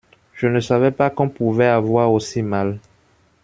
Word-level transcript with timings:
Je 0.33 0.47
ne 0.47 0.59
savais 0.59 0.89
pas 0.89 1.11
qu’on 1.11 1.29
pouvait 1.29 1.67
avoir 1.67 2.11
aussi 2.11 2.41
mal. 2.41 2.79